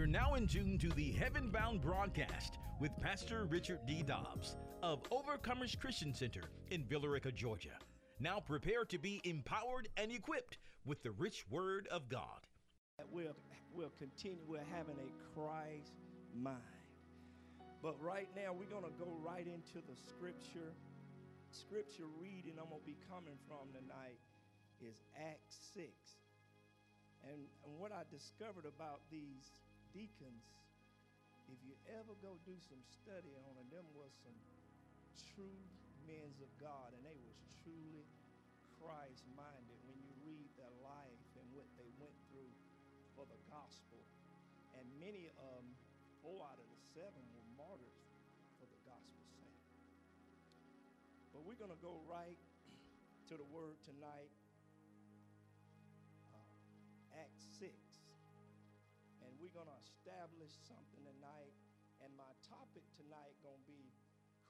[0.00, 4.02] You're now in tune to the Heaven Bound broadcast with Pastor Richard D.
[4.02, 6.40] Dobbs of Overcomers Christian Center
[6.70, 7.76] in Villa Rica, Georgia.
[8.18, 12.46] Now prepare to be empowered and equipped with the rich word of God.
[13.12, 13.36] We'll,
[13.74, 15.92] we'll continue, we're having a Christ
[16.34, 16.56] mind.
[17.82, 20.72] But right now, we're going to go right into the scripture.
[21.50, 24.16] Scripture reading I'm going to be coming from tonight
[24.80, 25.84] is Acts 6.
[27.28, 27.36] And,
[27.68, 29.52] and what I discovered about these
[29.92, 30.46] deacons,
[31.50, 34.36] if you ever go do some study on them, them was some
[35.34, 35.62] true
[36.06, 38.06] men of God, and they was truly
[38.78, 42.54] Christ-minded when you read their life and what they went through
[43.18, 44.00] for the gospel.
[44.78, 45.66] And many of them,
[46.22, 48.06] four out of the seven, were martyrs
[48.56, 49.66] for the gospel's sake.
[51.34, 52.38] But we're going to go right
[53.28, 54.30] to the word tonight.
[56.32, 57.89] Uh, Acts 6.
[59.40, 61.56] We're going to establish something tonight.
[62.04, 63.88] And my topic tonight going to be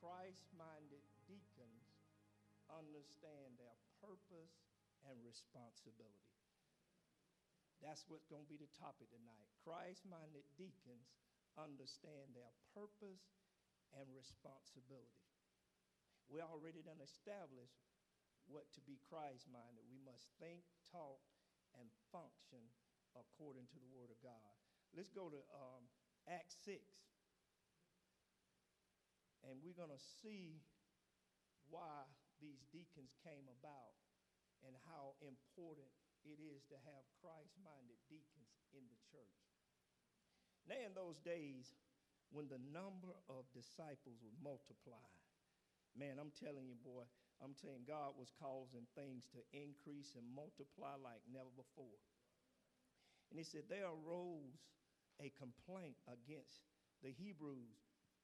[0.03, 1.87] Christ-minded deacons
[2.67, 4.67] understand their purpose
[5.07, 6.35] and responsibility.
[7.79, 9.47] That's what's going to be the topic tonight.
[9.63, 11.15] Christ-minded deacons
[11.55, 13.31] understand their purpose
[13.95, 15.23] and responsibility.
[16.27, 17.79] We already done established
[18.51, 19.87] what to be Christ-minded.
[19.87, 21.23] We must think, talk,
[21.79, 22.63] and function
[23.15, 24.60] according to the Word of God.
[24.97, 25.83] Let's go to um,
[26.27, 26.79] Acts 6.
[29.47, 30.61] And we're going to see
[31.71, 32.05] why
[32.43, 33.95] these deacons came about
[34.67, 35.89] and how important
[36.27, 39.41] it is to have Christ minded deacons in the church.
[40.69, 41.73] Now, in those days,
[42.29, 45.17] when the number of disciples was multiplied,
[45.97, 47.09] man, I'm telling you, boy,
[47.41, 51.99] I'm telling you, God was causing things to increase and multiply like never before.
[53.33, 54.61] And he said, There arose
[55.21, 56.65] a complaint against
[57.05, 57.77] the Hebrews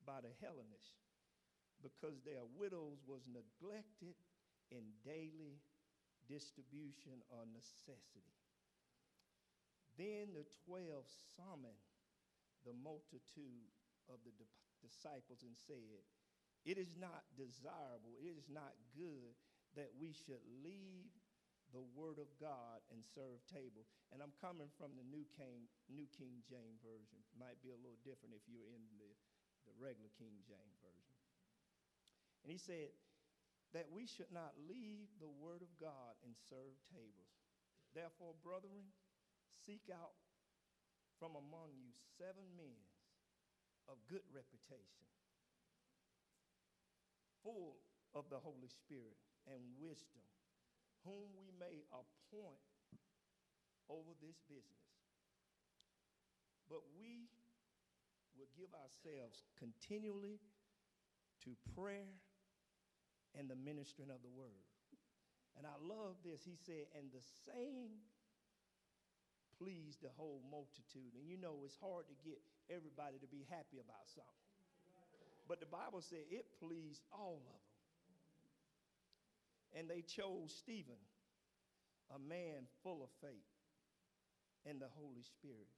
[0.05, 1.05] by the Hellenists
[1.85, 4.17] because their widows was neglected
[4.73, 5.61] in daily
[6.27, 8.35] distribution or necessity.
[9.95, 11.07] Then the twelve
[11.37, 11.85] summoned
[12.67, 13.71] the multitude
[14.11, 14.35] of the
[14.83, 16.03] disciples and said,
[16.67, 19.37] It is not desirable, it is not good
[19.77, 21.13] that we should leave
[21.75, 23.87] the word of God and serve table.
[24.15, 27.19] And I'm coming from the New King, New King James Version.
[27.35, 29.11] Might be a little different if you're in the,
[29.67, 31.17] the regular King James Version.
[32.47, 32.95] And he said
[33.75, 37.35] that we should not leave the word of God and serve tables.
[37.91, 38.95] Therefore, brethren,
[39.67, 40.15] seek out
[41.19, 41.91] from among you
[42.21, 42.79] seven men
[43.91, 45.09] of good reputation,
[47.43, 47.81] full
[48.15, 49.17] of the Holy Spirit
[49.49, 50.23] and wisdom
[51.07, 52.67] whom we may appoint
[53.87, 54.91] over this business.
[56.67, 57.31] But we
[58.35, 60.43] will give ourselves continually
[61.47, 62.11] to prayer
[63.39, 64.67] and the ministering of the word.
[65.57, 66.43] And I love this.
[66.43, 68.03] He said, and the saying
[69.57, 71.17] pleased the whole multitude.
[71.17, 74.45] And you know, it's hard to get everybody to be happy about something.
[75.49, 77.76] But the Bible said it pleased all of them
[79.75, 81.01] and they chose Stephen,
[82.15, 83.47] a man full of faith
[84.69, 85.69] and the Holy Spirit.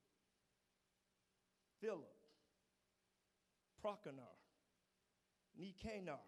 [1.81, 2.11] Philip,
[3.85, 4.43] Prochorus,
[5.59, 6.19] Nicanor.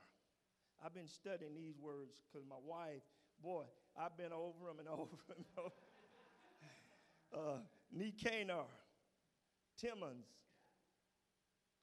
[0.85, 3.03] I've been studying these words because my wife,
[3.43, 3.65] boy,
[3.99, 5.17] I've been over them and over
[5.59, 5.71] over.
[7.35, 7.59] uh,
[7.93, 8.65] Nicanor,
[9.77, 10.27] Timmons.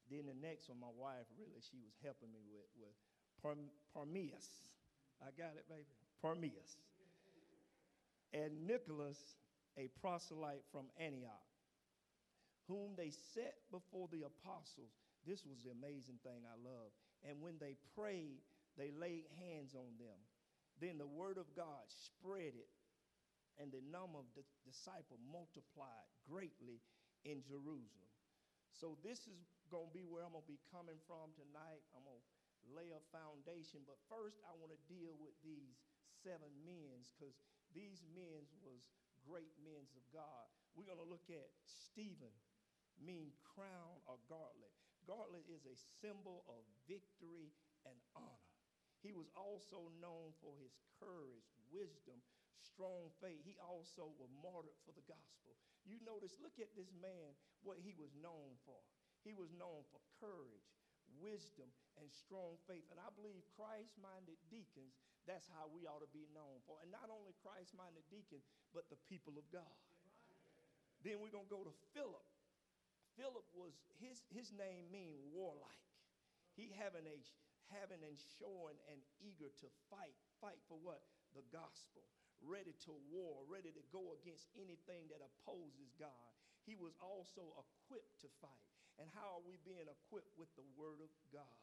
[0.10, 2.96] Then the next one, my wife, really, she was helping me with, with
[3.94, 4.48] Parmeus.
[5.22, 5.90] I got it, baby.
[6.22, 6.78] Parmeus.
[8.34, 9.18] And Nicholas,
[9.78, 11.48] a proselyte from Antioch,
[12.68, 14.92] whom they set before the apostles.
[15.26, 16.92] This was the amazing thing I love.
[17.24, 18.44] And when they prayed,
[18.78, 20.20] they laid hands on them.
[20.78, 22.70] Then the word of God spread it,
[23.58, 26.78] and the number of the disciples multiplied greatly
[27.26, 28.12] in Jerusalem.
[28.70, 29.42] So this is
[29.74, 31.82] going to be where I'm going to be coming from tonight.
[31.98, 32.37] I'm going to
[32.72, 33.84] lay a foundation.
[33.88, 35.80] But first, I want to deal with these
[36.24, 37.36] seven men because
[37.76, 38.88] these men was
[39.28, 40.46] great men of God.
[40.74, 42.34] We're going to look at Stephen,
[43.00, 44.74] mean crown or gauntlet.
[45.08, 47.52] Gauntlet is a symbol of victory
[47.88, 48.52] and honor.
[49.00, 52.20] He was also known for his courage, wisdom,
[52.60, 53.40] strong faith.
[53.46, 55.56] He also was martyred for the gospel.
[55.88, 58.78] You notice, look at this man, what he was known for.
[59.24, 60.68] He was known for courage,
[61.20, 62.86] wisdom, and strong faith.
[62.94, 64.96] And I believe Christ minded deacons,
[65.26, 66.80] that's how we ought to be known for.
[66.80, 69.78] And not only Christ minded deacons, but the people of God.
[71.04, 72.26] Then we're going to go to Philip.
[73.18, 75.86] Philip was his his name mean warlike.
[76.54, 77.18] He having a
[77.74, 80.16] having and showing and eager to fight.
[80.40, 81.02] Fight for what?
[81.36, 82.06] The gospel.
[82.46, 86.30] Ready to war, ready to go against anything that opposes God.
[86.70, 88.77] He was also equipped to fight.
[88.98, 91.62] And how are we being equipped with the word of God?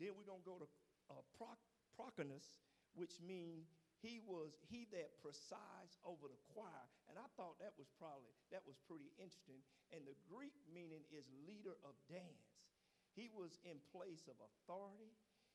[0.00, 0.68] Then we're going to go to
[1.12, 2.64] uh, Prochorus,
[2.96, 3.68] which means
[4.00, 6.88] he was he that presides over the choir.
[7.06, 9.62] And i thought that was probably that was pretty interesting.
[9.94, 12.66] And the greek meaning is leader of dance.
[13.14, 15.12] He was in place of authority.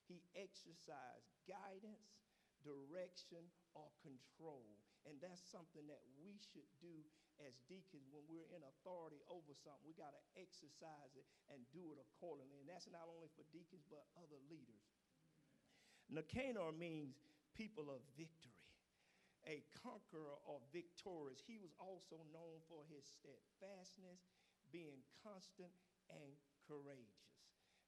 [0.08, 2.16] He exercised guidance
[2.64, 3.44] direction
[3.76, 4.64] or control.
[5.04, 7.04] And that's something that we should do
[7.46, 11.94] as deacons when we're in authority over something we got to exercise it and do
[11.94, 14.88] it accordingly and that's not only for deacons but other leaders
[16.08, 17.20] Nicanor means
[17.52, 18.56] people of victory,
[19.44, 21.44] a conqueror or victorious.
[21.44, 24.24] He was also known for his steadfastness,
[24.72, 25.72] being constant
[26.08, 26.32] and
[26.64, 27.28] courageous.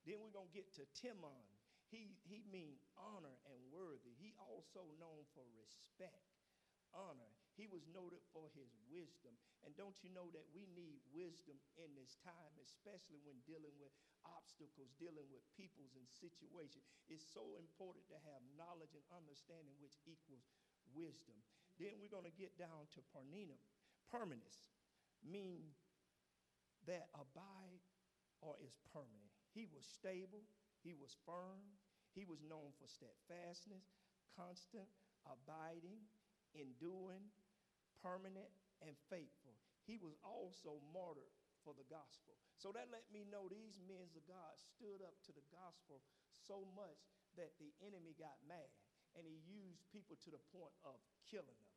[0.04, 1.48] Then we're going to get to Timon.
[1.88, 4.14] He, he means honor and worthy.
[4.20, 6.28] He also known for respect,
[6.92, 7.34] honor.
[7.60, 9.36] He was noted for his wisdom.
[9.60, 13.92] And don't you know that we need wisdom in this time, especially when dealing with
[14.24, 16.88] obstacles, dealing with peoples and situations.
[17.12, 20.48] It's so important to have knowledge and understanding, which equals
[20.96, 21.36] wisdom.
[21.76, 23.60] Then we're going to get down to parnina,
[24.08, 24.72] permanence,
[25.20, 25.76] mean
[26.88, 27.84] that abide
[28.40, 29.36] or is permanent.
[29.52, 30.48] He was stable,
[30.80, 31.76] he was firm,
[32.16, 33.84] he was known for steadfastness,
[34.32, 34.88] constant,
[35.28, 36.00] abiding,
[36.56, 37.28] enduring,
[38.00, 38.48] permanent,
[38.80, 39.56] and faithful.
[39.84, 41.32] He was also martyred
[41.64, 42.36] for the gospel.
[42.56, 46.00] So that let me know these men of God stood up to the gospel
[46.32, 47.00] so much
[47.36, 48.72] that the enemy got mad
[49.16, 51.76] and he used people to the point of killing them.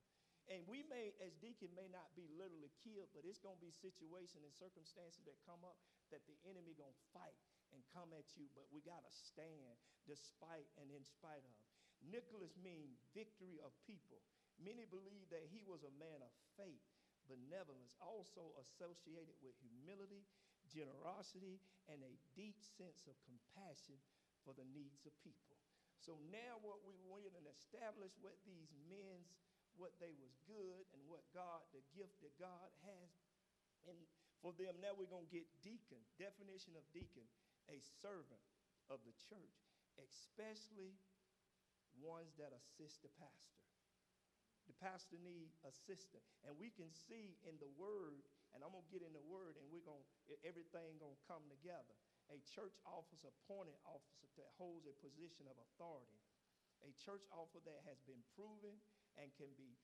[0.51, 3.71] And we may, as deacon, may not be literally killed, but it's going to be
[3.71, 5.79] situations and circumstances that come up
[6.11, 7.39] that the enemy going to fight
[7.71, 11.55] and come at you, but we got to stand despite and in spite of.
[12.03, 14.19] Nicholas means victory of people.
[14.61, 16.85] Many believe that he was a man of faith,
[17.25, 20.25] benevolence, also associated with humility,
[20.69, 21.59] generosity,
[21.89, 23.97] and a deep sense of compassion
[24.43, 25.57] for the needs of people.
[26.03, 29.39] So now what we want to establish what these men's,
[29.79, 33.09] what they was good and what God, the gift that God has
[33.87, 33.97] and
[34.43, 34.75] for them.
[34.83, 36.03] Now we're going to get deacon.
[36.19, 37.23] Definition of deacon,
[37.71, 38.43] a servant
[38.91, 39.59] of the church,
[39.95, 40.99] especially
[42.03, 43.63] ones that assist the pastor.
[44.67, 46.39] The pastor need assistance.
[46.47, 48.23] And we can see in the word,
[48.55, 51.95] and I'm to get in the word, and we're to, everything to come together.
[52.31, 56.19] A church officer, appointed officer that holds a position of authority.
[56.87, 58.75] A church officer that has been proven
[59.19, 59.75] and can be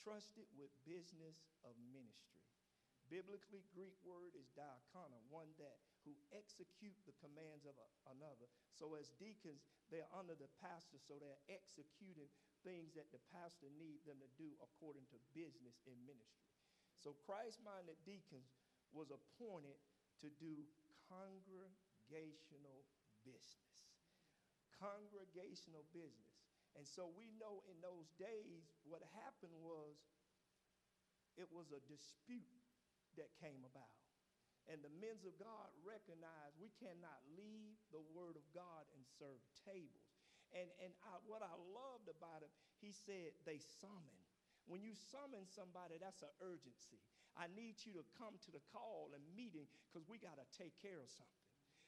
[0.00, 2.42] trusted with business of ministry.
[3.10, 8.46] Biblically, Greek word is diakonia, one that who execute the commands of a, another.
[8.74, 12.30] So as deacons, they're under the pastor, so they're executing
[12.66, 16.50] things that the pastor need them to do according to business in ministry.
[16.98, 18.54] So Christ-minded deacons
[18.94, 19.78] was appointed
[20.22, 20.66] to do
[21.10, 22.86] congregational
[23.26, 23.74] business.
[24.78, 26.34] Congregational business.
[26.78, 29.98] And so we know in those days what happened was
[31.36, 32.64] it was a dispute
[33.16, 34.01] that came about.
[34.70, 39.42] And the men of God recognize we cannot leave the word of God and serve
[39.66, 40.06] tables.
[40.54, 44.18] And, and I, what I loved about him, he said they summon.
[44.70, 47.02] When you summon somebody, that's an urgency.
[47.34, 50.76] I need you to come to the call and meeting because we got to take
[50.78, 51.42] care of something.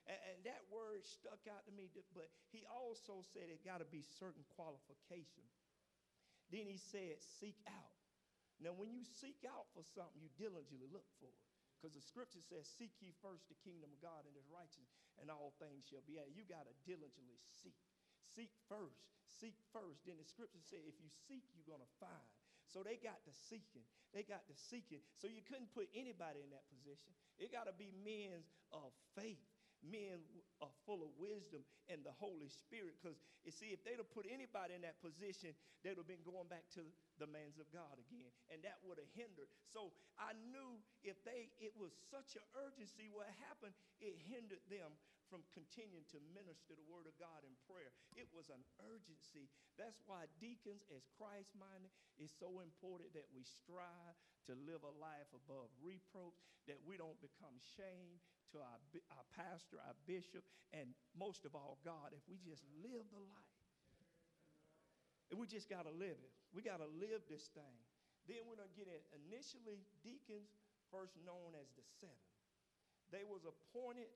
[0.08, 3.88] And, and, that word stuck out to me, but he also said it got to
[3.88, 5.44] be certain qualification.
[6.52, 7.96] Then he said, seek out.
[8.60, 11.53] Now, when you seek out for something, you diligently look for it.
[11.84, 14.88] Because the scripture says, Seek ye first the kingdom of God and his righteousness,
[15.20, 16.32] and all things shall be added.
[16.32, 17.76] You got to diligently seek.
[18.24, 19.04] Seek first.
[19.28, 20.00] Seek first.
[20.08, 22.24] Then the scripture says, if you seek, you're going to find.
[22.72, 23.84] So they got to seeking.
[24.16, 25.04] They got to seeking.
[25.20, 27.12] So you couldn't put anybody in that position.
[27.36, 28.40] It got to be men
[28.72, 29.44] of faith,
[29.84, 30.24] men
[30.64, 31.12] are uh, full of
[31.54, 32.98] wisdom and the Holy Spirit.
[32.98, 33.14] Because
[33.46, 35.54] you see, if they'd have put anybody in that position,
[35.86, 36.82] they'd have been going back to
[37.22, 38.30] the mans of God again.
[38.50, 39.46] And that would have hindered.
[39.70, 44.98] So I knew if they it was such an urgency, what happened, it hindered them
[45.30, 47.88] from continuing to minister the word of God in prayer.
[48.12, 48.60] It was an
[48.92, 49.48] urgency.
[49.80, 51.88] That's why deacons, as Christ minded,
[52.20, 56.36] is so important that we strive to live a life above reproach,
[56.68, 58.20] that we don't become shame
[58.54, 58.78] to our,
[59.18, 63.54] our pastor, our bishop, and most of all, God, if we just live the life.
[65.34, 66.32] And we just got to live it.
[66.54, 67.76] We got to live this thing.
[68.30, 69.02] Then we're going to get it.
[69.26, 70.54] Initially, deacons,
[70.94, 72.30] first known as the seven.
[73.10, 74.14] They was appointed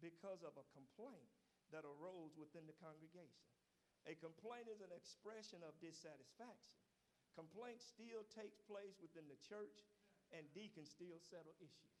[0.00, 1.28] because of a complaint
[1.70, 3.44] that arose within the congregation.
[4.08, 6.80] A complaint is an expression of dissatisfaction.
[7.36, 9.84] Complaint still takes place within the church,
[10.32, 11.97] and deacons still settle issues.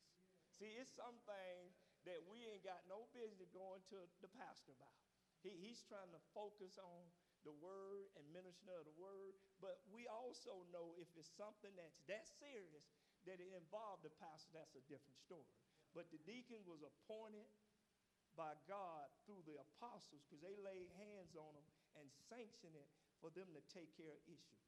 [0.58, 4.98] See, it's some things that we ain't got no business going to the pastor about.
[5.46, 7.06] He, he's trying to focus on
[7.46, 12.02] the word and minister of the word, but we also know if it's something that's
[12.10, 12.90] that serious
[13.26, 15.54] that it involved the pastor, that's a different story.
[15.94, 17.46] But the deacon was appointed
[18.34, 22.90] by God through the apostles because they laid hands on them and sanctioned it
[23.22, 24.66] for them to take care of issues.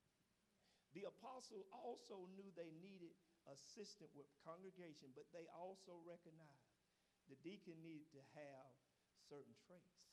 [0.95, 3.15] The apostle also knew they needed
[3.49, 6.69] assistance with congregation, but they also recognize
[7.33, 8.71] the deacon needed to have
[9.29, 10.05] certain traits,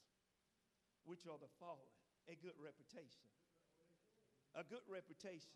[1.03, 3.27] which are the following a good reputation.
[4.55, 5.53] A good reputation,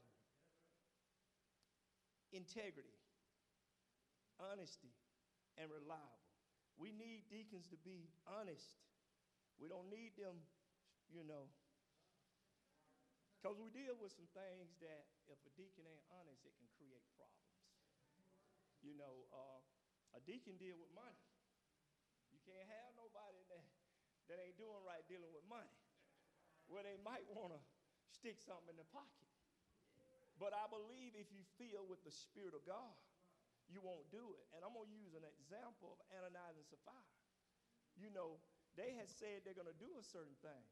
[2.29, 3.01] integrity,
[4.37, 4.93] honesty,
[5.57, 6.21] and reliable.
[6.77, 8.77] We need deacons to be honest.
[9.57, 10.37] We don't need them,
[11.09, 11.49] you know,
[13.41, 17.01] because we deal with some things that if a deacon ain't honest, it can create
[17.17, 17.40] problems.
[18.81, 19.59] You know, uh,
[20.17, 21.21] a deacon deal with money.
[22.33, 23.65] You can't have nobody that,
[24.27, 25.77] that ain't doing right dealing with money
[26.65, 27.61] where they might want to
[28.09, 29.29] stick something in the pocket.
[30.41, 32.97] But I believe if you feel with the Spirit of God,
[33.69, 34.45] you won't do it.
[34.57, 37.13] And I'm going to use an example of Ananias and Sapphira.
[37.93, 38.41] You know,
[38.73, 40.65] they had said they're going to do a certain thing.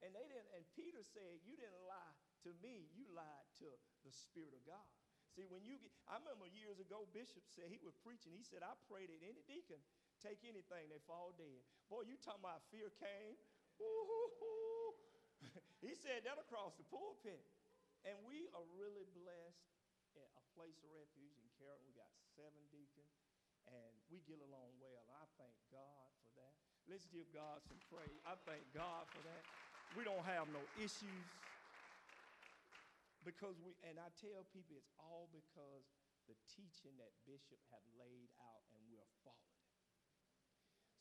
[0.00, 2.16] And they didn't, and Peter said, You didn't lie
[2.48, 3.68] to me, you lied to
[4.00, 4.88] the Spirit of God.
[5.34, 8.34] See, when you get, I remember years ago, Bishop said he was preaching.
[8.34, 9.78] He said, I pray that any deacon
[10.20, 11.64] take anything, they fall dead.
[11.88, 13.36] Boy, you talking about fear came.
[15.80, 17.40] He said that across the pulpit.
[18.04, 19.64] And we are really blessed
[20.16, 21.88] at a place of refuge in Carrollton.
[21.88, 23.16] We got seven deacons,
[23.68, 25.04] and we get along well.
[25.16, 26.54] I thank God for that.
[26.88, 28.16] Let's give God some praise.
[28.24, 29.44] I thank God for that.
[29.96, 31.24] We don't have no issues.
[33.20, 35.84] Because we, and I tell people it's all because
[36.24, 39.84] the teaching that Bishop have laid out and we're following it.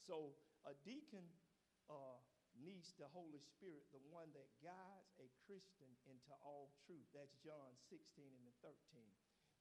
[0.04, 0.36] So
[0.68, 1.24] a deacon
[1.88, 2.20] uh,
[2.58, 7.08] needs the Holy Spirit, the one that guides a Christian into all truth.
[7.16, 8.76] That's John 16 and 13.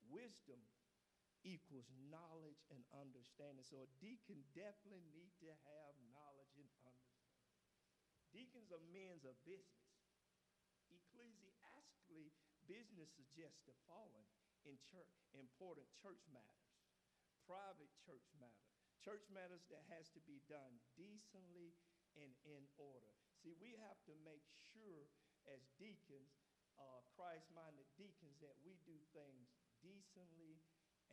[0.09, 0.59] Wisdom
[1.47, 3.63] equals knowledge and understanding.
[3.63, 7.47] So a deacon definitely need to have knowledge and understanding.
[8.35, 9.88] Deacons are men of business.
[12.69, 14.29] Business suggests the following
[14.69, 16.69] in church, important church matters,
[17.49, 18.69] private church matters,
[19.01, 21.73] church matters that has to be done decently
[22.21, 23.09] and in order.
[23.41, 24.45] See, we have to make
[24.77, 25.09] sure
[25.49, 26.29] as deacons,
[26.77, 29.49] uh, Christ-minded deacons, that we do things
[29.81, 30.61] decently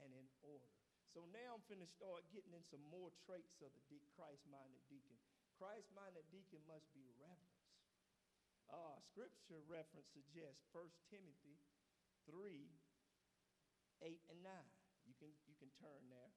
[0.03, 0.75] and in order.
[1.15, 5.15] So now I'm to start getting in some more traits of the de- Christ-minded deacon.
[5.55, 7.54] Christ-minded deacon must be reverence.
[8.69, 11.61] Uh, scripture reference suggests 1 Timothy
[12.25, 12.65] 3,
[14.01, 14.51] 8 and 9.
[15.05, 16.33] You can, you can turn there.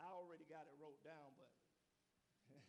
[0.00, 1.50] I already got it wrote down, but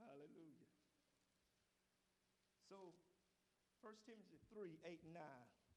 [0.00, 0.70] Hallelujah.
[2.68, 2.96] So,
[3.84, 5.22] 1 Timothy 3 8 and 9.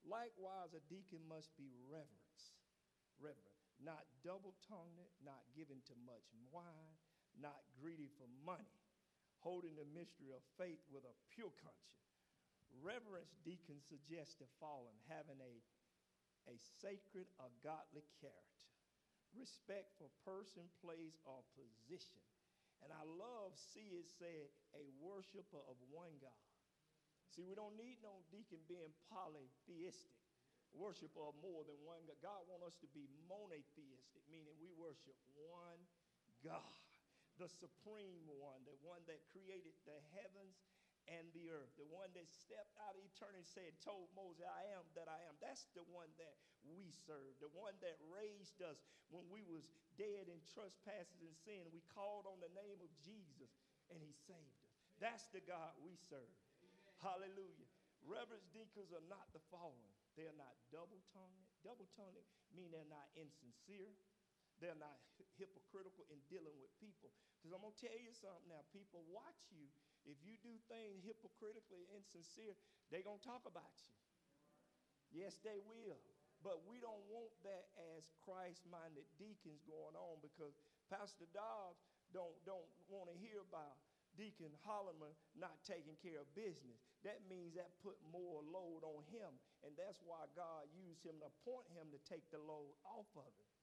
[0.05, 2.53] Likewise, a deacon must be reverence,
[3.17, 6.93] reverent, not double tongued, not given to much wine,
[7.33, 8.84] not greedy for money,
[9.45, 12.01] holding the mystery of faith with a pure conscience.
[12.81, 15.53] Reverence, deacon suggests the fallen, having a,
[16.49, 18.65] a sacred or godly character,
[19.37, 22.25] respect for person, place, or position
[22.85, 26.45] and I love see it said a worshiper of one God.
[27.33, 30.13] See, we don't need no deacon being polytheistic,
[30.69, 32.21] worshiper of more than one God.
[32.21, 35.81] God wants us to be monotheistic, meaning we worship one
[36.45, 36.77] God,
[37.37, 40.55] the supreme one, the one that created the heavens
[41.05, 44.65] and the earth, the one that stepped out of eternity and said, told Moses, I
[44.73, 45.37] am that I am.
[45.37, 46.33] That's the one that
[46.65, 48.81] we serve, the one that raised us
[49.13, 49.69] when we was
[50.01, 51.61] dead in trespasses and sin.
[51.69, 53.53] We called on the name of Jesus
[53.93, 54.73] and he saved us.
[54.97, 56.33] That's the God we serve.
[57.05, 57.69] Hallelujah.
[58.01, 59.93] Reverence deacons are not the following.
[60.17, 61.45] They're not double-tongued.
[61.61, 62.17] Double-tongued
[62.55, 63.93] mean they're not insincere.
[64.63, 64.95] They're not
[65.35, 67.11] hypocritical in dealing with people.
[67.39, 68.63] Because I'm going to tell you something now.
[68.71, 69.67] People watch you
[70.05, 72.53] if you do things hypocritically insincere,
[72.93, 75.25] they're going to talk about you.
[75.25, 75.97] Yes, they will.
[76.45, 80.53] But we don't want that as Christ-minded deacons going on because
[80.93, 81.81] Pastor Dobbs
[82.13, 83.81] don't, don't want to hear about
[84.13, 86.85] Deacon Holloman not taking care of business.
[87.01, 89.33] That means that put more load on him.
[89.65, 93.31] And that's why God used him to appoint him to take the load off of
[93.41, 93.54] him.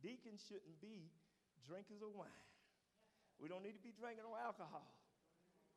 [0.00, 1.08] Deacons shouldn't be
[1.64, 2.48] drinkers of wine.
[3.40, 4.88] We don't need to be drinking no alcohol.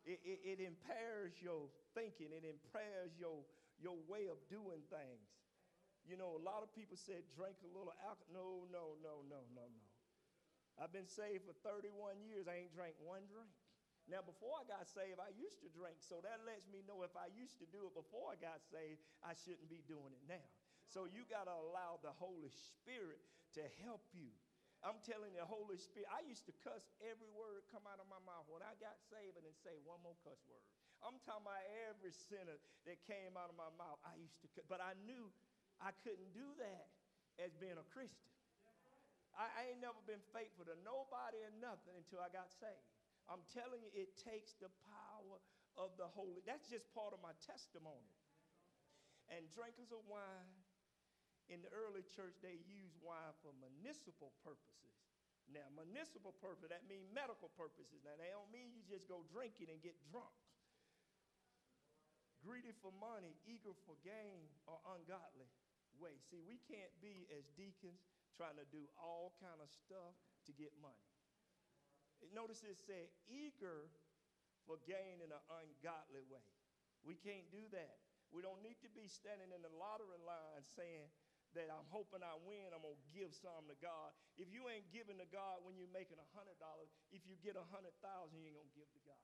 [0.03, 3.47] It, it, it impairs your thinking, it impairs your,
[3.79, 5.27] your way of doing things.
[6.03, 8.27] You know, a lot of people said drink a little alcohol.
[8.35, 9.87] No, no, no, no, no, no.
[10.75, 12.51] I've been saved for 31 years.
[12.51, 13.55] I ain't drank one drink.
[14.11, 17.15] Now, before I got saved, I used to drink, so that lets me know if
[17.15, 20.43] I used to do it before I got saved, I shouldn't be doing it now.
[20.93, 23.17] So you got to allow the Holy Spirit
[23.57, 24.29] to help you.
[24.85, 28.21] I'm telling the Holy Spirit, I used to cuss every word come out of my
[28.21, 28.45] mouth.
[28.45, 30.61] When I got saved, and then say one more cuss word.
[31.01, 33.97] I'm talking about every sinner that came out of my mouth.
[34.05, 35.33] I used to, cuss, but I knew
[35.81, 36.93] I couldn't do that
[37.41, 38.29] as being a Christian.
[39.33, 42.85] I, I ain't never been faithful to nobody or nothing until I got saved.
[43.25, 45.41] I'm telling you, it takes the power
[45.73, 46.45] of the Holy.
[46.45, 48.13] That's just part of my testimony.
[49.31, 50.62] And drinkers of wine
[51.51, 54.95] in the early church, they used wine for municipal purposes.
[55.51, 57.99] Now, municipal purpose, that means medical purposes.
[58.07, 60.31] Now, they don't mean you just go drinking and get drunk.
[62.39, 65.51] Greedy for money, eager for gain, or ungodly
[65.99, 66.15] way.
[66.31, 68.03] See, we can't be as deacons
[68.35, 70.15] trying to do all kind of stuff
[70.47, 71.07] to get money.
[72.31, 73.91] Notice it said eager
[74.63, 76.47] for gain in an ungodly way.
[77.03, 77.99] We can't do that.
[78.31, 81.11] We don't need to be standing in the lottery line saying,
[81.53, 84.13] that I'm hoping I win, I'm going to give some to God.
[84.37, 86.49] If you ain't giving to God when you're making $100,
[87.13, 87.69] if you get 100000
[88.33, 89.21] you ain't going to give to God.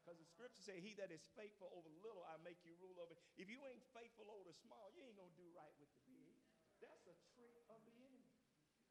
[0.00, 3.18] Because the scripture says, he that is faithful over little, I make you rule over.
[3.34, 6.38] If you ain't faithful over small, you ain't going to do right with the big.
[6.78, 8.30] That's a trick of the enemy.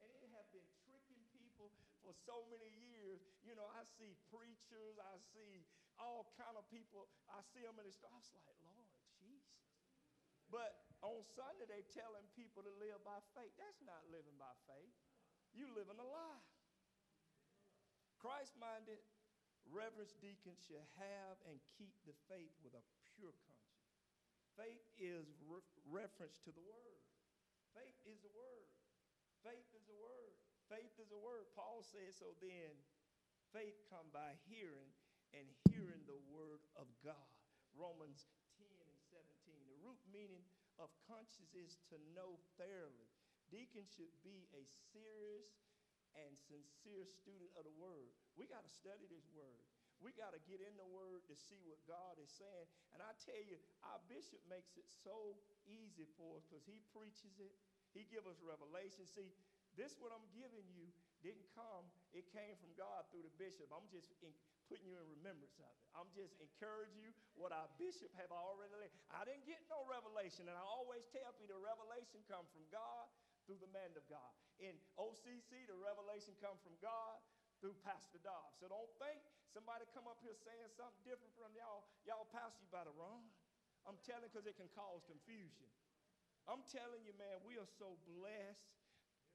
[0.03, 1.71] And it have been tricking people
[2.03, 3.23] for so many years.
[3.47, 5.63] You know, I see preachers, I see
[5.99, 7.07] all kind of people.
[7.31, 8.11] I see them in the store.
[8.11, 8.87] I was like, Lord
[9.19, 9.55] Jesus.
[10.51, 13.51] But on Sunday, they're telling people to live by faith.
[13.59, 14.95] That's not living by faith.
[15.55, 16.45] You living a lie.
[18.19, 18.99] Christ-minded
[19.69, 22.83] reverence deacons should have and keep the faith with a
[23.15, 23.91] pure conscience.
[24.55, 27.01] Faith is re- reference to the word.
[27.75, 28.69] Faith is the word.
[29.43, 30.35] Faith is the word.
[30.71, 31.45] Faith is a word.
[31.53, 32.73] Paul says, so then
[33.53, 34.89] faith come by hearing
[35.35, 37.29] and hearing the word of God.
[37.75, 38.25] Romans
[38.57, 39.21] 10 and 17.
[39.67, 40.41] The root meaning
[40.81, 43.09] of conscience is to know thoroughly.
[43.53, 45.49] Deacon should be a serious
[46.15, 48.11] and sincere student of the word.
[48.39, 49.63] We got to study this word.
[50.03, 52.67] We got to get in the word to see what God is saying.
[52.91, 53.55] And I tell you,
[53.87, 57.55] our bishop makes it so easy for us because he preaches it.
[57.95, 59.07] He give us revelation.
[59.07, 59.31] See,
[59.75, 60.87] this what I'm giving you
[61.23, 61.87] didn't come.
[62.15, 63.71] It came from God through the bishop.
[63.73, 64.31] I'm just in,
[64.71, 65.85] putting you in remembrance of it.
[65.97, 68.93] I'm just encouraging you what our bishop have already laid.
[69.09, 73.05] I didn't get no revelation, and I always tell people the revelation come from God
[73.49, 74.31] through the man of God.
[74.61, 77.17] In OCC, the revelation come from God
[77.59, 78.61] through Pastor Dobbs.
[78.61, 81.89] So don't think somebody come up here saying something different from y'all.
[82.05, 83.25] Y'all pastor, you better run.
[83.85, 85.69] I'm telling because it can cause confusion.
[86.45, 88.69] I'm telling you, man, we are so blessed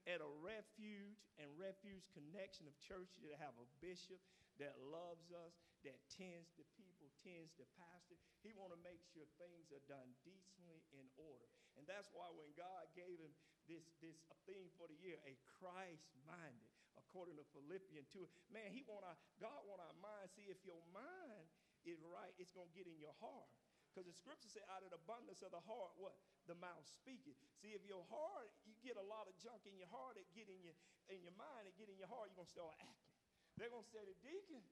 [0.09, 4.17] at a refuge and refuge connection of churches that have a bishop
[4.57, 5.53] that loves us,
[5.85, 8.17] that tends to people, tends to pastor.
[8.45, 11.47] He want to make sure things are done decently in order.
[11.77, 13.33] And that's why when God gave him
[13.69, 18.21] this, this theme for the year, a Christ-minded, according to Philippians 2,
[18.53, 20.29] man, he want our, God want our mind.
[20.33, 21.45] See, if your mind
[21.85, 23.49] is right, it's going to get in your heart.
[23.91, 26.15] Because the scripture say, out of the abundance of the heart, what?
[26.47, 27.35] The mouth speaking.
[27.59, 30.47] See, if your heart, you get a lot of junk in your heart, it get
[30.47, 30.75] in your,
[31.11, 33.11] in your mind, it get in your heart, you're going to start acting.
[33.59, 34.63] They're going to say the deacon,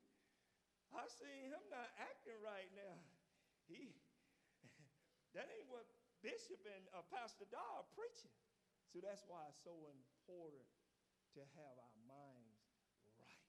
[0.96, 2.98] I see him not acting right now.
[3.68, 3.94] He,
[5.36, 5.86] that ain't what
[6.26, 8.34] Bishop and uh, Pastor Dobbs are preaching.
[8.90, 10.66] So that's why it's so important
[11.38, 12.58] to have our minds
[13.22, 13.46] right.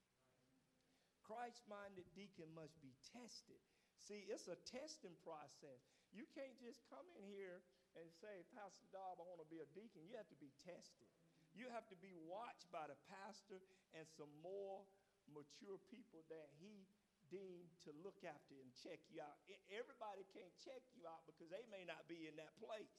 [1.24, 3.62] Christ-minded deacon must be tested.
[4.00, 5.80] See, it's a testing process.
[6.10, 7.62] You can't just come in here
[7.94, 10.02] and say, Pastor Dobb, I want to be a deacon.
[10.08, 11.06] You have to be tested.
[11.54, 13.58] You have to be watched by the pastor
[13.94, 14.86] and some more
[15.30, 16.86] mature people that he
[17.30, 19.38] deemed to look after and check you out.
[19.70, 22.90] Everybody can't check you out because they may not be in that place.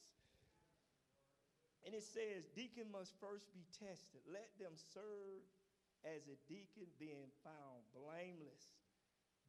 [1.84, 4.22] And it says, deacon must first be tested.
[4.30, 5.44] Let them serve
[6.08, 8.64] as a deacon being found blameless.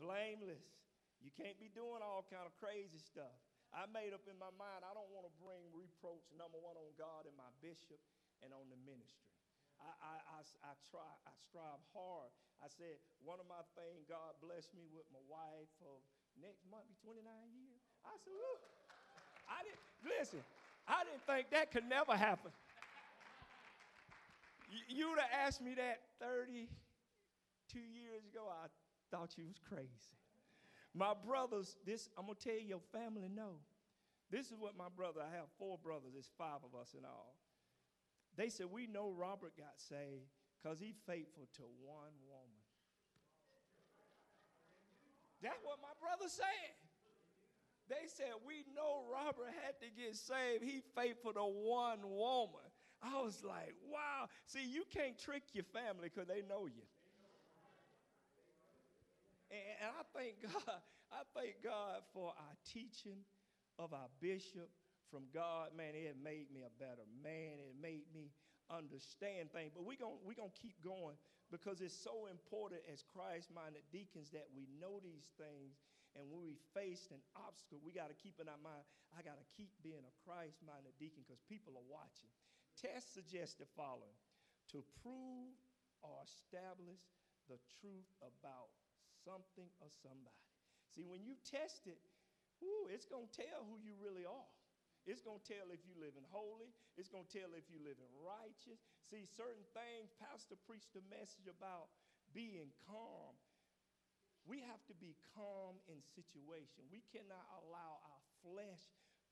[0.01, 0.82] Blameless.
[1.23, 3.33] You can't be doing all kind of crazy stuff.
[3.73, 6.93] I made up in my mind, I don't want to bring reproach, number one, on
[7.01, 7.97] God and my bishop
[8.45, 9.33] and on the ministry.
[9.81, 12.29] I, I, I, I, try, I strive hard.
[12.61, 16.05] I said, one of my things, God blessed me with my wife for
[16.37, 17.25] next month be 29
[17.57, 17.81] years.
[18.05, 18.61] I said, look,
[19.49, 20.43] I didn't, listen,
[20.85, 22.53] I didn't think that could never happen.
[24.87, 26.69] you would have asked me that 32
[27.81, 28.69] years ago, I
[29.09, 30.13] thought you was crazy.
[30.95, 33.61] My brothers, this, I'm going to tell your family no.
[34.31, 37.35] This is what my brother, I have four brothers, there's five of us in all.
[38.37, 42.65] They said, We know Robert got saved because he's faithful to one woman.
[45.43, 46.77] That's what my brother said.
[47.89, 50.65] They said, We know Robert had to get saved.
[50.65, 52.73] He faithful to one woman.
[53.03, 54.29] I was like, wow.
[54.47, 56.87] See, you can't trick your family because they know you.
[59.53, 60.81] And, I thank God,
[61.13, 63.21] I thank God for our teaching
[63.77, 64.73] of our bishop
[65.13, 65.77] from God.
[65.77, 67.61] Man, it made me a better man.
[67.61, 68.33] It made me
[68.73, 69.77] understand things.
[69.77, 71.21] But we're going we gonna keep going
[71.53, 75.77] because it's so important as Christ minded deacons that we know these things.
[76.17, 78.85] And when we face an obstacle, we got to keep in our mind,
[79.17, 82.29] I got to keep being a Christ minded deacon because people are watching.
[82.77, 84.17] Tests suggests the following
[84.73, 85.57] to prove
[86.05, 87.01] or establish
[87.49, 88.73] the truth about
[89.25, 90.43] something or somebody.
[90.93, 91.99] See, when you test it,
[92.61, 94.53] whoo, it's going to tell who you really are.
[95.03, 96.71] It's going to tell if you live in holy.
[96.95, 98.79] It's going to tell if you live in righteous.
[99.11, 101.91] See, certain things, Pastor preached a message about
[102.31, 103.35] being calm.
[104.47, 106.87] We have to be calm in situation.
[106.91, 108.83] We cannot allow our flesh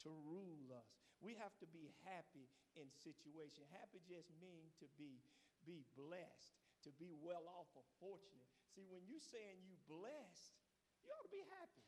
[0.06, 0.86] to rule us.
[1.22, 3.66] We have to be happy in situation.
[3.74, 5.22] Happy just means to be,
[5.66, 6.54] be blessed,
[6.86, 8.50] to be well off or fortunate.
[8.74, 10.54] See, when you're saying you blessed,
[11.02, 11.86] you ought to be happy.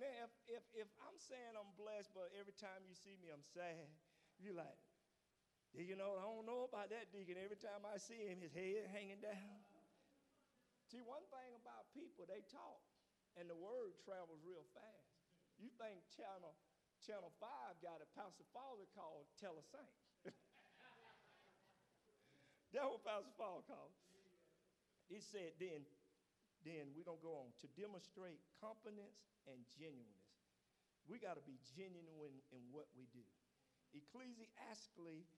[0.00, 3.44] Now, if, if, if I'm saying I'm blessed, but every time you see me, I'm
[3.54, 3.86] sad,
[4.40, 4.80] you're like,
[5.72, 7.38] you know, I don't know about that deacon.
[7.40, 9.60] Every time I see him, his head hanging down.
[10.92, 12.84] See, one thing about people, they talk,
[13.40, 15.16] and the word travels real fast.
[15.56, 16.52] You think Channel
[17.00, 17.48] Channel 5
[17.82, 19.96] got a Pastor Fowler called Tell a Saint.
[22.74, 23.90] That's what Pastor Fowler called.
[25.12, 25.84] He said, then,
[26.64, 30.32] then we're going to go on to demonstrate competence and genuineness.
[31.04, 33.26] We got to be genuine in what we do.
[33.92, 35.28] Ecclesiastically,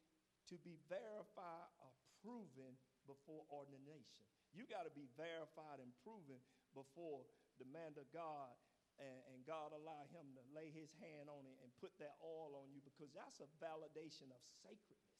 [0.46, 1.90] to be verified or
[2.22, 2.78] proven
[3.10, 4.22] before ordination.
[4.54, 6.38] You got to be verified and proven
[6.70, 7.26] before
[7.58, 8.54] the man of God
[9.02, 12.54] and, and, God allow him to lay his hand on it and put that oil
[12.62, 15.13] on you because that's a validation of sacredness.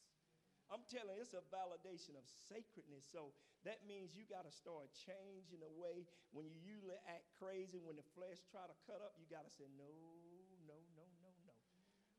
[0.72, 3.04] I'm telling you, it's a validation of sacredness.
[3.08, 3.36] So
[3.68, 7.96] that means you got to start changing the way when you usually act crazy, when
[7.96, 9.92] the flesh try to cut up, you got to say, no,
[10.64, 11.56] no, no, no, no.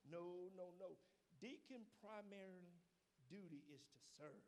[0.06, 0.94] No, no, no.
[1.42, 2.78] Deacon primarily
[3.30, 4.46] duty is to serve.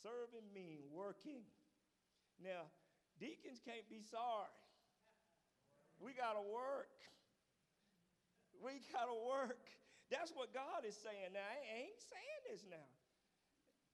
[0.00, 1.44] Serving mean working.
[2.40, 2.72] Now,
[3.20, 4.52] deacons can't be sorry.
[6.00, 6.92] We got to work.
[8.64, 9.64] We got to work.
[10.14, 11.42] That's what God is saying now.
[11.42, 12.90] I ain't saying this now.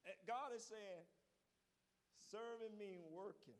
[0.05, 1.05] Uh, God is saying,
[2.29, 3.57] serving means working.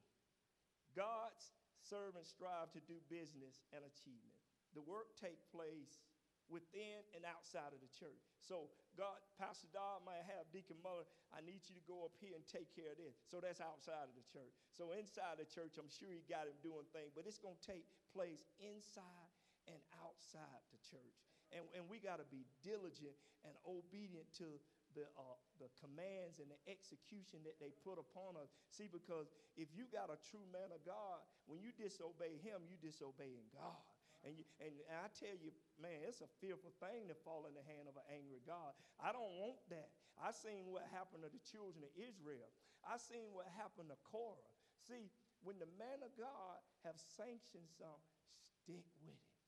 [0.93, 4.37] God's servants strive to do business and achievement.
[4.77, 6.05] The work take place
[6.53, 8.29] within and outside of the church.
[8.43, 8.69] So
[8.99, 12.45] God, Pastor Dobbs might have Deacon Muller, I need you to go up here and
[12.45, 13.17] take care of this.
[13.25, 14.53] So that's outside of the church.
[14.75, 17.65] So inside the church, I'm sure he got him doing things, but it's going to
[17.65, 19.31] take place inside
[19.71, 21.30] and outside the church.
[21.51, 24.47] And, and we got to be diligent and obedient to
[24.95, 28.51] the, uh, the commands and the execution that they put upon us.
[28.75, 32.79] See, because if you got a true man of God, when you disobey him, you
[32.79, 33.83] disobeying God.
[34.21, 35.49] And, you, and I tell you,
[35.81, 38.77] man, it's a fearful thing to fall in the hand of an angry God.
[39.01, 39.89] I don't want that.
[40.21, 42.51] I seen what happened to the children of Israel.
[42.85, 44.53] I seen what happened to Korah.
[44.85, 45.09] See,
[45.41, 48.21] when the man of God have sanctioned something,
[48.61, 49.41] stick with it.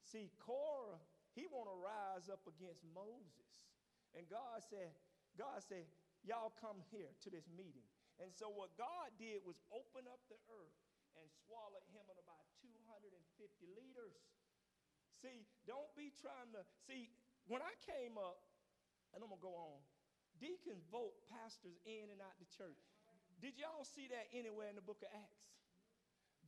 [0.00, 0.96] See, Korah,
[1.36, 3.68] he want to rise up against Moses.
[4.16, 4.96] And God said,
[5.36, 5.84] God said,
[6.24, 7.84] y'all come here to this meeting.
[8.16, 10.80] And so what God did was open up the earth
[11.20, 13.12] and swallowed him in about 250
[13.76, 14.24] leaders.
[15.20, 17.12] See, don't be trying to see.
[17.44, 18.40] When I came up,
[19.12, 19.80] and I'm gonna go on,
[20.40, 22.80] deacons vote pastors in and out the church.
[23.40, 25.52] Did y'all see that anywhere in the book of Acts?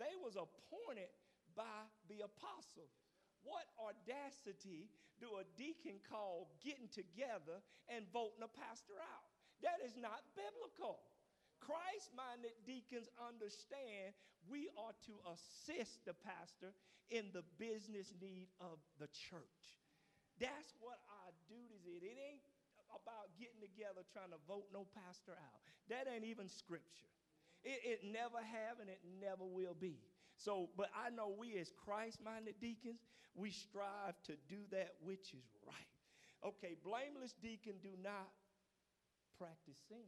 [0.00, 1.12] They was appointed
[1.52, 2.88] by the apostle.
[3.48, 9.24] What audacity do a deacon call getting together and voting a pastor out?
[9.64, 11.00] That is not biblical.
[11.58, 14.12] Christ minded deacons understand
[14.46, 16.76] we are to assist the pastor
[17.08, 19.64] in the business need of the church.
[20.38, 22.04] That's what our duties is.
[22.04, 22.44] It ain't
[22.94, 25.60] about getting together trying to vote no pastor out.
[25.90, 27.10] That ain't even scripture.
[27.64, 29.98] It, it never have and it never will be.
[30.38, 33.02] So, but I know we as Christ minded deacons,
[33.34, 35.92] we strive to do that which is right.
[36.46, 38.30] Okay, blameless deacon do not
[39.36, 40.06] practice sin.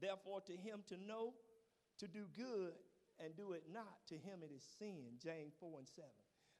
[0.00, 1.34] Therefore, to him to know
[1.98, 2.74] to do good
[3.22, 5.20] and do it not, to him it is sin.
[5.22, 6.08] James 4 and 7.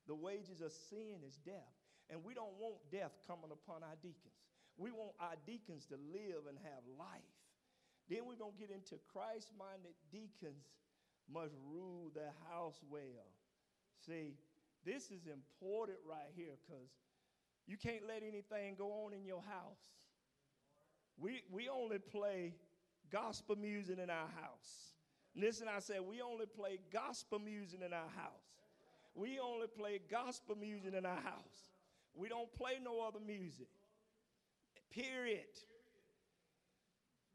[0.06, 1.74] The wages of sin is death.
[2.10, 4.38] And we don't want death coming upon our deacons.
[4.76, 7.34] We want our deacons to live and have life.
[8.10, 10.68] Then we're going to get into Christ minded deacons
[11.32, 13.28] must rule their house well.
[14.06, 14.34] See,
[14.84, 16.88] this is important right here because
[17.66, 19.78] you can't let anything go on in your house.
[21.18, 22.54] We, we only play
[23.10, 24.94] gospel music in our house.
[25.36, 28.50] Listen, I said, we only play gospel music in our house.
[29.14, 31.70] We only play gospel music in our house.
[32.14, 33.68] We don't play no other music.
[34.90, 35.46] Period.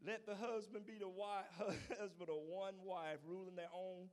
[0.06, 1.50] Let the husband be the wife,
[1.98, 4.06] husband of one wife, ruling their own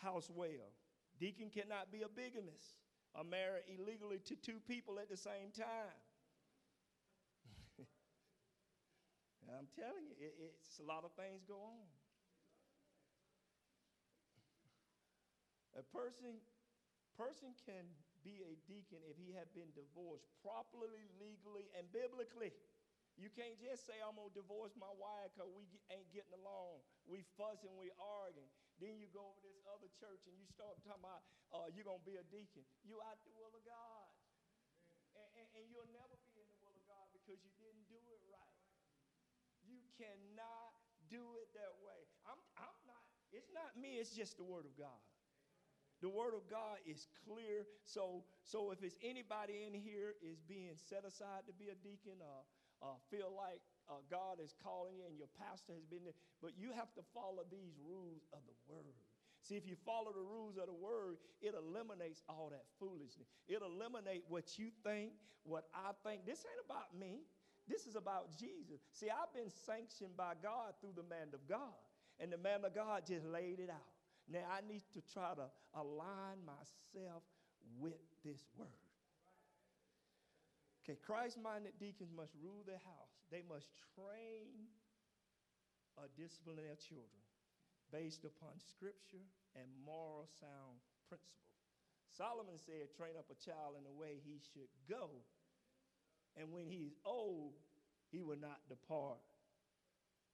[0.00, 0.72] house well.
[1.20, 2.80] Deacon cannot be a bigamist
[3.12, 5.98] or marry illegally to two people at the same time.
[9.52, 11.84] I'm telling you, it, it's a lot of things go on.
[15.76, 16.40] A person,
[17.12, 17.84] person can
[18.24, 22.56] be a deacon if he had been divorced properly, legally, and biblically.
[23.18, 26.86] You can't just say, I'm going to divorce my wife because we ain't getting along.
[27.10, 28.46] We fussing, we arguing.
[28.78, 31.98] Then you go over this other church and you start talking about uh, you're going
[31.98, 32.62] to be a deacon.
[32.86, 34.06] You out the will of God.
[35.18, 37.98] And, and, and you'll never be in the will of God because you didn't do
[37.98, 38.62] it right.
[39.66, 40.78] You cannot
[41.10, 41.98] do it that way.
[42.22, 43.02] I'm, I'm not,
[43.34, 45.02] it's not me, it's just the word of God.
[45.98, 47.66] The word of God is clear.
[47.82, 52.22] So, so if it's anybody in here is being set aside to be a deacon,
[52.22, 52.46] uh,
[52.82, 56.52] uh, feel like uh, God is calling you and your pastor has been there, but
[56.56, 59.00] you have to follow these rules of the word.
[59.40, 63.28] See, if you follow the rules of the word, it eliminates all that foolishness.
[63.48, 65.12] It eliminates what you think,
[65.44, 66.26] what I think.
[66.26, 67.24] This ain't about me.
[67.68, 68.80] This is about Jesus.
[68.92, 71.76] See, I've been sanctioned by God through the man of God,
[72.18, 73.92] and the man of God just laid it out.
[74.30, 77.22] Now I need to try to align myself
[77.78, 78.68] with this word.
[80.88, 83.12] Okay, Christ minded deacons must rule their house.
[83.28, 84.72] They must train
[86.00, 87.20] or discipline their children
[87.92, 91.60] based upon scripture and moral sound principles.
[92.16, 95.20] Solomon said, train up a child in the way he should go,
[96.40, 97.60] and when he's old,
[98.08, 99.20] he will not depart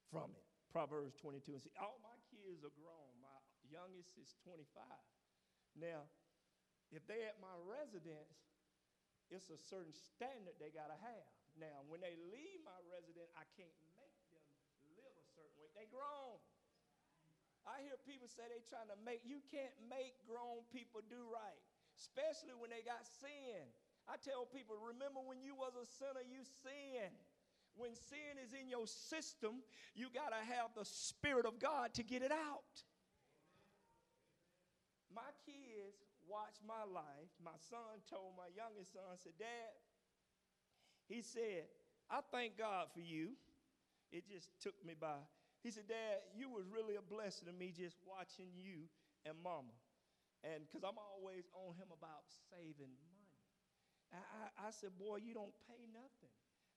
[0.07, 0.47] from it.
[0.71, 3.11] Proverbs 22 and see, all my kids are grown.
[3.19, 4.71] My youngest is 25.
[5.75, 6.07] Now,
[6.95, 8.54] if they're at my residence,
[9.35, 11.27] it's a certain standard they got to have.
[11.59, 14.43] Now, when they leave my residence, I can't make them
[14.95, 15.71] live a certain way.
[15.75, 16.39] They grown.
[17.67, 21.61] I hear people say they trying to make, you can't make grown people do right,
[21.97, 23.65] especially when they got sin.
[24.05, 27.17] I tell people, remember when you was a sinner, you sinned.
[27.75, 29.65] When sin is in your system,
[29.97, 32.71] you got to have the Spirit of God to get it out.
[35.11, 39.75] My kids watch my life, my son told my youngest son, said, Dad,
[41.09, 41.69] he said,
[42.09, 43.37] I thank God for you.
[44.13, 45.21] It just took me by.
[45.65, 48.85] He said, Dad, you was really a blessing to me just watching you
[49.25, 49.73] and mama.
[50.45, 53.33] And because I'm always on him about saving money.
[54.13, 56.33] I, I, I said, boy, you don't pay nothing.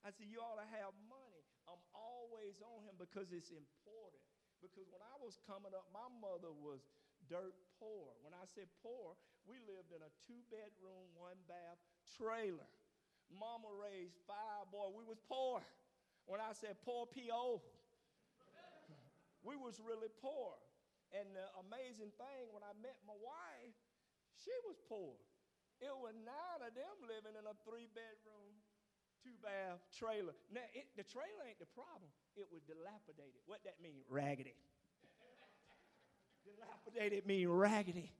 [0.07, 1.43] I said, you ought to have money.
[1.67, 4.23] I'm always on him because it's important.
[4.63, 6.81] Because when I was coming up, my mother was
[7.29, 8.15] dirt poor.
[8.23, 9.15] When I said poor,
[9.47, 11.79] we lived in a two bedroom, one bath
[12.19, 12.67] trailer.
[13.31, 14.95] Mama raised five boys.
[14.95, 15.59] We was poor.
[16.27, 17.63] When I said poor P.O.,
[19.43, 20.59] we was really poor.
[21.15, 23.75] And the amazing thing, when I met my wife,
[24.35, 25.15] she was poor.
[25.79, 28.59] It was nine of them living in a three bedroom,
[29.23, 30.35] two bath trailer.
[30.51, 32.11] Now, it, the trailer ain't the problem.
[32.35, 33.39] It was dilapidated.
[33.47, 34.03] What that mean?
[34.11, 34.57] Raggedy.
[36.55, 38.11] Dilapidated mean raggedy.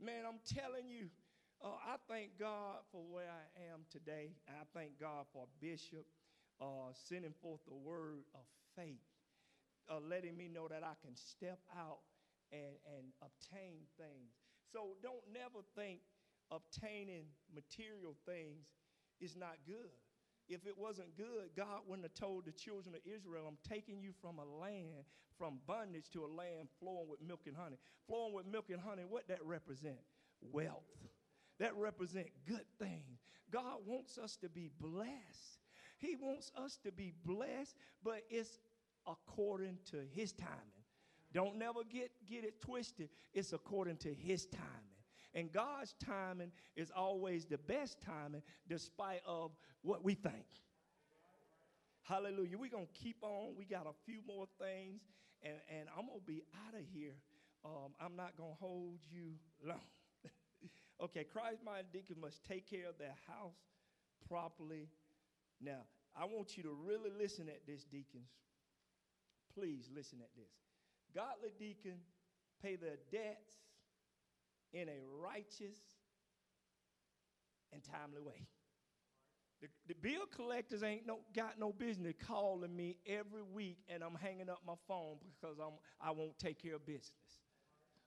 [0.00, 1.08] Man, I'm telling you,
[1.62, 4.30] uh, I thank God for where I am today.
[4.48, 6.06] I thank God for Bishop
[6.60, 8.40] uh, sending forth the word of
[8.76, 9.02] faith,
[9.90, 11.98] uh, letting me know that I can step out
[12.52, 14.32] and, and obtain things.
[14.72, 16.00] So don't never think
[16.50, 18.66] obtaining material things
[19.20, 19.92] is not good
[20.48, 24.12] if it wasn't good, God wouldn't have told the children of Israel, I'm taking you
[24.20, 25.04] from a land,
[25.36, 27.76] from bondage to a land flowing with milk and honey.
[28.06, 29.98] Flowing with milk and honey, what that represent?
[30.40, 30.84] Wealth.
[31.58, 33.20] That represent good things.
[33.50, 35.60] God wants us to be blessed.
[35.98, 38.58] He wants us to be blessed, but it's
[39.06, 40.54] according to his timing.
[41.32, 43.10] Don't never get, get it twisted.
[43.34, 44.64] It's according to his timing.
[45.34, 50.46] And God's timing is always the best timing, despite of what we think.
[52.02, 52.56] Hallelujah.
[52.56, 53.54] We're going to keep on.
[53.56, 55.02] We got a few more things,
[55.42, 57.12] and, and I'm going to be out of here.
[57.64, 59.80] Um, I'm not going to hold you long.
[61.02, 63.58] okay, Christ minded deacon must take care of their house
[64.26, 64.88] properly.
[65.60, 65.84] Now,
[66.16, 68.30] I want you to really listen at this, deacons.
[69.54, 70.50] Please listen at this.
[71.14, 71.98] Godly deacon
[72.62, 73.54] pay their debts
[74.72, 75.78] in a righteous
[77.72, 78.46] and timely way.
[79.60, 84.14] The, the bill collectors ain't no, got no business calling me every week and I'm
[84.14, 87.12] hanging up my phone because I'm, I won't take care of business.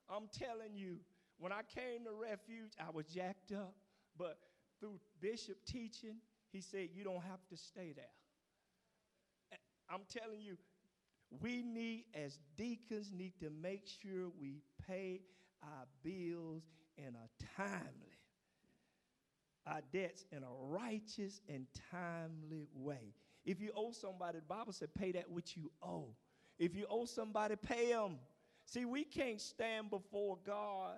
[0.08, 0.96] I'm telling you,
[1.38, 3.74] when I came to refuge, I was jacked up,
[4.16, 4.38] but
[4.80, 6.16] through bishop teaching,
[6.52, 8.04] he said, You don't have to stay there.
[9.90, 10.56] I'm telling you,
[11.40, 15.20] we need, as deacons, need to make sure we pay
[15.62, 16.62] our bills
[16.96, 18.12] in a timely
[19.66, 23.14] our debts in a righteous and timely way.
[23.44, 26.08] If you owe somebody, the Bible said, pay that which you owe.
[26.58, 28.18] If you owe somebody, pay them.
[28.64, 30.96] See, we can't stand before God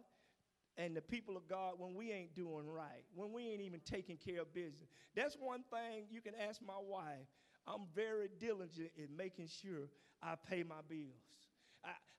[0.76, 4.16] and the people of God when we ain't doing right, when we ain't even taking
[4.16, 4.88] care of business.
[5.14, 7.26] That's one thing you can ask my wife.
[7.66, 9.88] I'm very diligent in making sure
[10.22, 11.22] I pay my bills.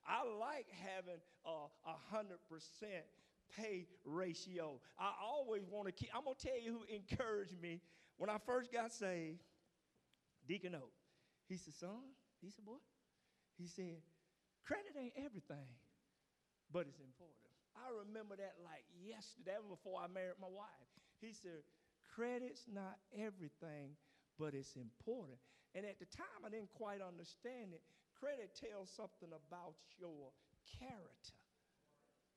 [0.08, 3.04] I, like having a hundred percent
[3.56, 4.80] pay ratio.
[4.98, 7.80] I always want to keep, I'm to tell you who encouraged me
[8.16, 9.40] when I first got saved.
[10.48, 10.88] Deacon O.
[11.48, 12.82] He said, son, he said, boy,
[13.58, 14.02] he said,
[14.66, 15.70] credit ain't everything,
[16.72, 17.46] but it's important.
[17.76, 20.90] I remember that like yesterday, before I married my wife.
[21.20, 21.62] He said,
[22.14, 23.94] credit's not everything,
[24.38, 25.38] but it's important.
[25.74, 27.82] And at the time, I didn't quite understand it.
[28.20, 30.32] Credit tells something about your
[30.80, 31.36] character.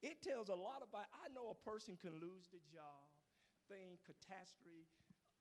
[0.03, 3.07] It tells a lot about, I know a person can lose the job,
[3.67, 4.87] thing, catastrophe,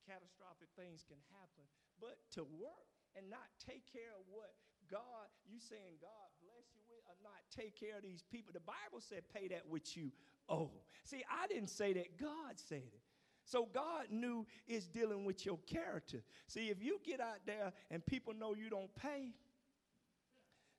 [0.06, 1.64] catastrophic things can happen,
[2.02, 4.54] but to work and not take care of what
[4.90, 8.52] God, you saying God bless you with, or not take care of these people.
[8.52, 10.10] The Bible said, pay that which you
[10.48, 10.70] owe.
[11.04, 13.02] See, I didn't say that, God said it.
[13.44, 16.22] So God knew it's dealing with your character.
[16.48, 19.32] See, if you get out there and people know you don't pay,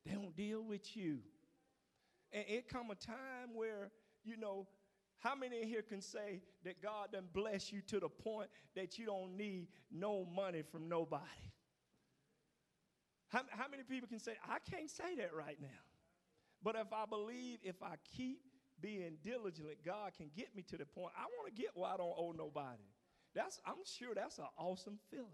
[0.09, 1.19] they don't deal with you.
[2.31, 3.91] And it come a time where,
[4.23, 4.67] you know,
[5.19, 9.05] how many here can say that God done bless you to the point that you
[9.05, 11.23] don't need no money from nobody?
[13.27, 15.67] How, how many people can say, I can't say that right now?
[16.63, 18.39] But if I believe, if I keep
[18.81, 21.13] being diligent, God can get me to the point.
[21.17, 22.83] I want to get where I don't owe nobody.
[23.35, 25.27] That's, I'm sure that's an awesome feeling.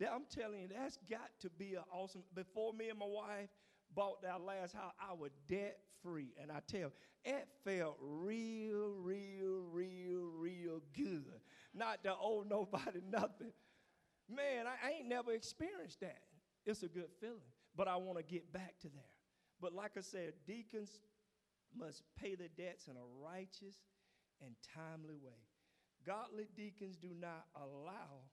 [0.00, 2.22] That I'm telling you, that's got to be an awesome.
[2.34, 3.48] Before me and my wife,
[3.94, 6.32] bought our last house, I was debt free.
[6.40, 6.92] And I tell you,
[7.24, 11.40] it felt real, real, real, real good.
[11.74, 13.52] Not to owe nobody nothing.
[14.28, 16.22] Man, I, I ain't never experienced that.
[16.64, 17.38] It's a good feeling.
[17.76, 19.02] But I want to get back to there.
[19.60, 20.90] But like I said, deacons
[21.76, 23.76] must pay their debts in a righteous
[24.44, 25.38] and timely way.
[26.04, 28.26] Godly deacons do not allow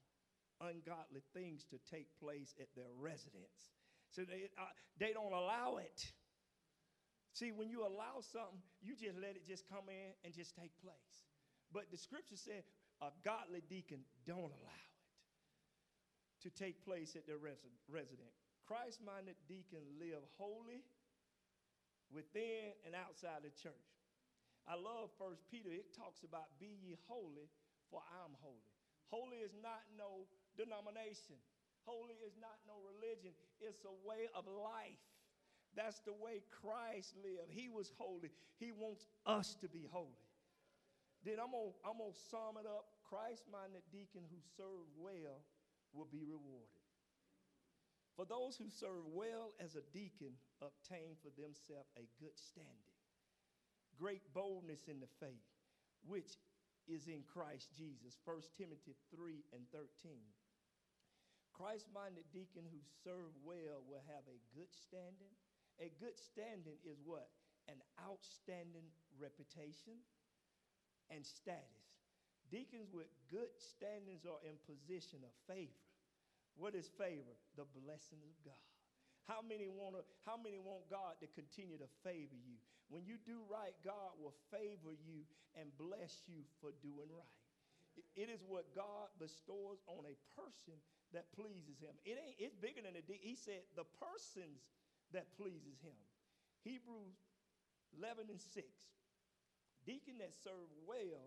[0.60, 3.72] ungodly things to take place at their residence.
[4.10, 4.66] So they, uh,
[4.98, 6.12] they don't allow it.
[7.32, 10.74] See, when you allow something, you just let it just come in and just take
[10.82, 11.30] place.
[11.72, 12.66] But the scripture said
[13.00, 18.34] a godly deacon don't allow it to take place at the res- resident.
[18.66, 20.82] Christ-minded deacon live holy
[22.10, 23.90] within and outside the church.
[24.66, 25.70] I love First Peter.
[25.70, 27.50] It talks about be ye holy,
[27.90, 28.74] for I'm holy.
[29.10, 30.26] Holy is not no
[30.58, 31.38] denomination.
[31.90, 35.02] Holy is not no religion, it's a way of life.
[35.74, 37.50] That's the way Christ lived.
[37.50, 38.30] He was holy.
[38.58, 40.26] He wants us to be holy.
[41.26, 42.90] Then I'm going I'm to sum it up.
[43.06, 45.42] Christ minded deacon who served well
[45.92, 46.82] will be rewarded.
[48.16, 52.98] For those who serve well as a deacon obtain for themselves a good standing,
[53.98, 55.46] great boldness in the faith,
[56.06, 56.38] which
[56.86, 58.18] is in Christ Jesus.
[58.24, 59.86] 1 Timothy 3 and 13.
[61.60, 65.28] Christ minded deacon who serve well will have a good standing.
[65.76, 67.28] A good standing is what?
[67.68, 68.88] An outstanding
[69.20, 70.00] reputation
[71.12, 71.84] and status.
[72.48, 75.84] Deacons with good standings are in position of favor.
[76.56, 77.36] What is favor?
[77.60, 78.64] The blessing of God.
[79.28, 82.56] How many want to, how many want God to continue to favor you?
[82.88, 85.28] When you do right, God will favor you
[85.60, 87.36] and bless you for doing right.
[88.16, 90.76] It is what God bestows on a person
[91.12, 91.94] that pleases him.
[92.04, 94.62] It ain't, it's bigger than de- He said the persons
[95.12, 95.96] that pleases him.
[96.62, 97.18] Hebrews
[97.98, 98.66] 11 and 6.
[99.86, 101.26] Deacon that serve well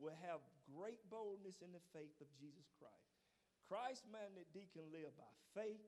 [0.00, 3.12] will have great boldness in the faith of Jesus Christ.
[3.70, 5.86] Christ-minded deacon live by faith,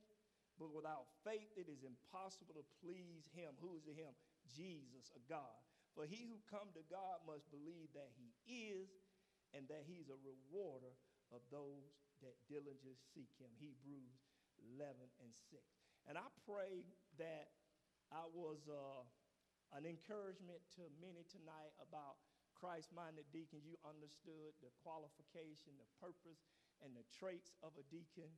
[0.61, 3.59] but without faith it is impossible to please him.
[3.59, 4.15] Who is the him?
[4.47, 5.59] Jesus, a God.
[5.99, 8.31] For he who come to God must believe that he
[8.71, 8.91] is
[9.55, 10.93] and that he's a rewarder
[11.31, 13.51] of those that diligently seek him.
[13.57, 14.19] Hebrews
[14.77, 15.63] 11 and 6.
[16.11, 16.85] And I pray
[17.17, 17.55] that
[18.13, 19.03] I was uh,
[19.73, 22.21] an encouragement to many tonight about
[22.55, 23.65] Christ minded deacons.
[23.65, 26.45] You understood the qualification, the purpose,
[26.85, 28.31] and the traits of a deacon.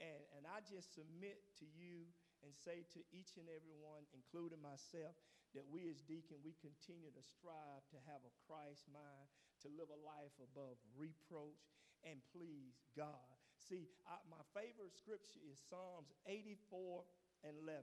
[0.00, 2.08] And, and I just submit to you
[2.42, 5.14] and say to each and every one, including myself,
[5.54, 9.28] that we as deacon, we continue to strive to have a Christ mind,
[9.62, 11.70] to live a life above reproach
[12.02, 13.30] and please God.
[13.56, 17.06] See, I, my favorite scripture is Psalms 84
[17.46, 17.82] and 11.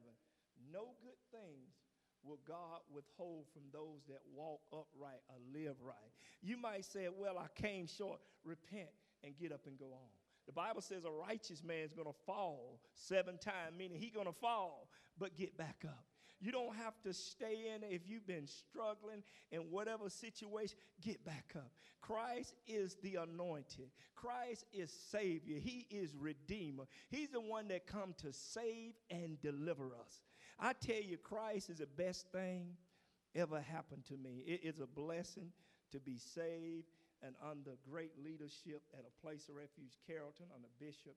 [0.71, 1.79] No good things
[2.23, 6.11] will God withhold from those that walk upright or live right.
[6.41, 8.19] You might say, Well, I came short.
[8.43, 8.91] Repent
[9.23, 10.11] and get up and go on.
[10.47, 14.25] The Bible says a righteous man is going to fall seven times, meaning he's going
[14.25, 16.05] to fall, but get back up.
[16.39, 21.53] You don't have to stay in if you've been struggling in whatever situation, get back
[21.55, 21.71] up.
[22.01, 23.89] Christ is the anointed.
[24.15, 25.59] Christ is Savior.
[25.59, 26.85] He is Redeemer.
[27.09, 30.21] He's the one that come to save and deliver us.
[30.59, 32.77] I tell you, Christ is the best thing
[33.35, 34.43] ever happened to me.
[34.45, 35.51] It is a blessing
[35.91, 36.87] to be saved
[37.21, 41.15] and under great leadership at a place of refuge, Carrollton, under Bishop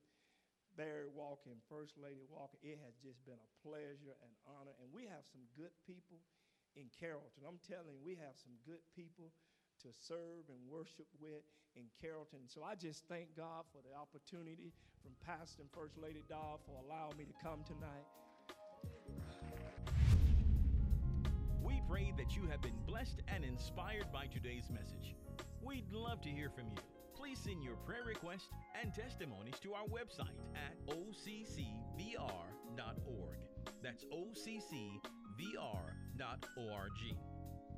[0.77, 2.57] Barry Walker First Lady Walker.
[2.61, 4.73] It has just been a pleasure and honor.
[4.81, 6.21] And we have some good people
[6.75, 7.45] in Carrollton.
[7.45, 9.29] I'm telling you, we have some good people
[9.85, 11.45] to serve and worship with
[11.75, 12.45] in Carrollton.
[12.47, 16.77] So I just thank God for the opportunity from Pastor and First Lady Dobbs for
[16.85, 18.07] allowing me to come tonight.
[21.61, 25.15] We pray that you have been blessed and inspired by today's message.
[25.61, 26.92] We'd love to hear from you
[27.23, 28.49] please send your prayer requests
[28.81, 31.37] and testimonies to our website at occvr.org.
[33.81, 34.99] That's occvr.org.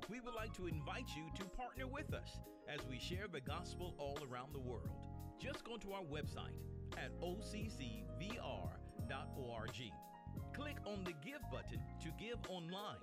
[0.09, 3.93] We would like to invite you to partner with us as we share the gospel
[3.99, 4.89] all around the world.
[5.39, 6.57] Just go to our website
[6.97, 8.31] at occvr.org.
[10.53, 12.97] Click on the Give button to give online,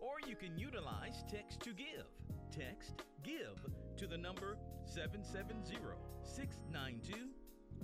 [0.00, 2.06] or you can utilize text to give.
[2.50, 5.78] Text GIVE to the number 770
[6.22, 7.12] 692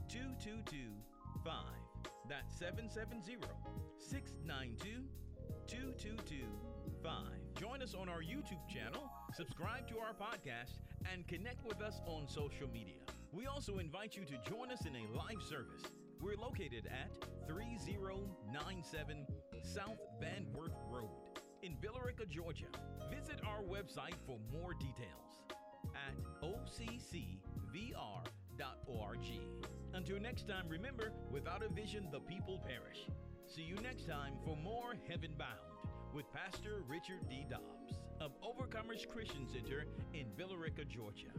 [0.08, 1.54] 2225.
[2.28, 3.38] That's 770
[3.96, 5.04] 692
[5.66, 7.24] 2225.
[7.58, 10.76] Join us on our YouTube channel, subscribe to our podcast,
[11.10, 13.00] and connect with us on social media.
[13.32, 15.82] We also invite you to join us in a live service.
[16.20, 19.26] We're located at 3097
[19.62, 22.66] South Van Wert Road in Villa Georgia.
[23.10, 25.31] Visit our website for more details
[26.12, 27.40] at occvr.org.
[29.94, 33.06] Until next time, remember, without a vision, the people perish.
[33.46, 35.58] See you next time for more Heaven Bound
[36.14, 37.44] with Pastor Richard D.
[37.48, 39.84] Dobbs of Overcomers Christian Center
[40.14, 41.32] in Villa Rica, Georgia.